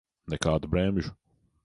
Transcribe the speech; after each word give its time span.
Nekādu 0.33 0.71
bremžu. 0.71 1.15